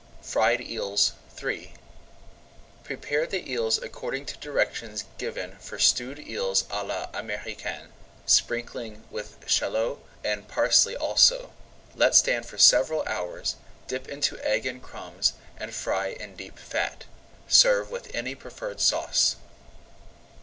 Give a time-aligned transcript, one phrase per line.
[0.23, 1.11] FRIED EELS
[1.43, 1.73] III
[2.83, 7.89] Prepare the eels according to directions given for Stewed Eels à la Americaine,
[8.25, 11.51] sprinkling with shallot and parsley also.
[11.93, 17.05] Let stand for several hours, dip into egg and crumbs, and fry in deep fat.
[17.47, 19.35] Serve with any preferred sauce.